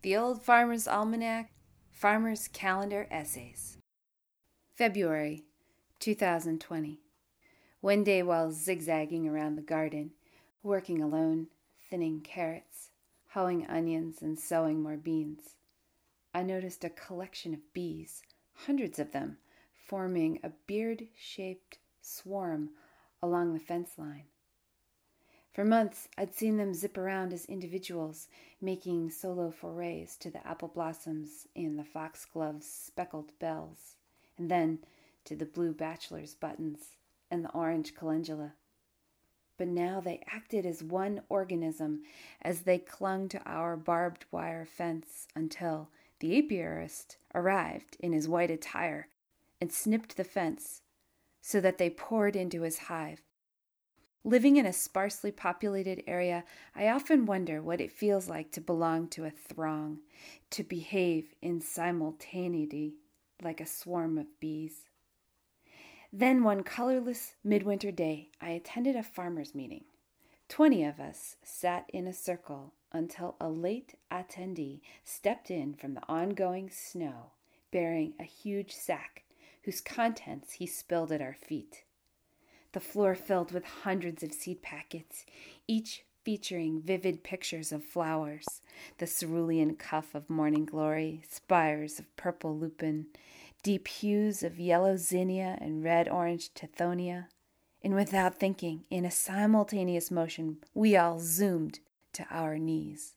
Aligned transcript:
The 0.00 0.16
Old 0.16 0.44
Farmer's 0.44 0.86
Almanac, 0.86 1.50
Farmer's 1.90 2.46
Calendar 2.46 3.08
Essays. 3.10 3.78
February 4.76 5.42
2020. 5.98 7.00
One 7.80 8.04
day 8.04 8.22
while 8.22 8.52
zigzagging 8.52 9.26
around 9.26 9.56
the 9.56 9.62
garden, 9.62 10.12
working 10.62 11.02
alone, 11.02 11.48
thinning 11.90 12.20
carrots, 12.20 12.90
hoeing 13.30 13.66
onions, 13.66 14.22
and 14.22 14.38
sowing 14.38 14.80
more 14.80 14.96
beans, 14.96 15.56
I 16.32 16.44
noticed 16.44 16.84
a 16.84 16.90
collection 16.90 17.52
of 17.52 17.72
bees, 17.72 18.22
hundreds 18.54 19.00
of 19.00 19.10
them, 19.10 19.38
forming 19.88 20.38
a 20.44 20.50
beard 20.68 21.08
shaped 21.16 21.78
swarm 22.00 22.70
along 23.20 23.52
the 23.52 23.58
fence 23.58 23.98
line. 23.98 24.26
For 25.52 25.64
months, 25.64 26.08
I'd 26.16 26.34
seen 26.34 26.56
them 26.56 26.74
zip 26.74 26.96
around 26.96 27.32
as 27.32 27.44
individuals, 27.46 28.28
making 28.60 29.10
solo 29.10 29.50
forays 29.50 30.16
to 30.18 30.30
the 30.30 30.46
apple 30.46 30.68
blossoms 30.68 31.48
and 31.56 31.78
the 31.78 31.84
foxglove's 31.84 32.66
speckled 32.66 33.36
bells, 33.38 33.96
and 34.36 34.50
then 34.50 34.78
to 35.24 35.34
the 35.34 35.46
blue 35.46 35.72
bachelor's 35.72 36.34
buttons 36.34 36.96
and 37.30 37.44
the 37.44 37.50
orange 37.50 37.94
calendula. 37.94 38.54
But 39.56 39.68
now 39.68 40.00
they 40.00 40.22
acted 40.28 40.64
as 40.64 40.82
one 40.82 41.22
organism 41.28 42.02
as 42.40 42.60
they 42.60 42.78
clung 42.78 43.28
to 43.30 43.42
our 43.44 43.76
barbed 43.76 44.24
wire 44.30 44.64
fence 44.64 45.26
until 45.34 45.90
the 46.20 46.40
apiarist 46.40 47.16
arrived 47.34 47.96
in 48.00 48.12
his 48.12 48.28
white 48.28 48.50
attire 48.50 49.08
and 49.60 49.72
snipped 49.72 50.16
the 50.16 50.24
fence 50.24 50.82
so 51.40 51.60
that 51.60 51.78
they 51.78 51.90
poured 51.90 52.36
into 52.36 52.62
his 52.62 52.78
hive 52.78 53.22
Living 54.24 54.56
in 54.56 54.66
a 54.66 54.72
sparsely 54.72 55.30
populated 55.30 56.02
area, 56.06 56.44
I 56.74 56.88
often 56.88 57.24
wonder 57.24 57.62
what 57.62 57.80
it 57.80 57.92
feels 57.92 58.28
like 58.28 58.50
to 58.52 58.60
belong 58.60 59.08
to 59.08 59.24
a 59.24 59.30
throng, 59.30 60.00
to 60.50 60.64
behave 60.64 61.34
in 61.40 61.60
simultaneity 61.60 62.96
like 63.42 63.60
a 63.60 63.66
swarm 63.66 64.18
of 64.18 64.40
bees. 64.40 64.88
Then, 66.12 66.42
one 66.42 66.62
colorless 66.62 67.34
midwinter 67.44 67.92
day, 67.92 68.30
I 68.40 68.50
attended 68.50 68.96
a 68.96 69.02
farmers' 69.02 69.54
meeting. 69.54 69.84
Twenty 70.48 70.82
of 70.82 70.98
us 70.98 71.36
sat 71.42 71.88
in 71.92 72.06
a 72.06 72.12
circle 72.12 72.72
until 72.90 73.36
a 73.40 73.48
late 73.48 73.94
attendee 74.10 74.80
stepped 75.04 75.50
in 75.50 75.74
from 75.74 75.94
the 75.94 76.08
ongoing 76.08 76.70
snow, 76.70 77.32
bearing 77.70 78.14
a 78.18 78.24
huge 78.24 78.72
sack 78.72 79.24
whose 79.62 79.80
contents 79.80 80.54
he 80.54 80.66
spilled 80.66 81.12
at 81.12 81.20
our 81.20 81.34
feet 81.34 81.84
the 82.72 82.80
floor 82.80 83.14
filled 83.14 83.52
with 83.52 83.64
hundreds 83.64 84.22
of 84.22 84.32
seed 84.32 84.62
packets, 84.62 85.24
each 85.66 86.04
featuring 86.24 86.82
vivid 86.82 87.24
pictures 87.24 87.72
of 87.72 87.82
flowers 87.82 88.60
the 88.98 89.06
cerulean 89.06 89.74
cuff 89.74 90.14
of 90.14 90.28
morning 90.28 90.64
glory, 90.64 91.22
spires 91.28 91.98
of 91.98 92.16
purple 92.16 92.58
lupine, 92.58 93.06
deep 93.62 93.88
hues 93.88 94.42
of 94.42 94.58
yellow 94.58 94.96
zinnia 94.96 95.56
and 95.60 95.82
red 95.82 96.08
orange 96.08 96.52
tithonia. 96.54 97.26
And 97.82 97.94
without 97.94 98.38
thinking, 98.38 98.84
in 98.90 99.04
a 99.04 99.10
simultaneous 99.10 100.10
motion, 100.10 100.58
we 100.74 100.96
all 100.96 101.20
zoomed 101.20 101.80
to 102.12 102.26
our 102.30 102.58
knees. 102.58 103.14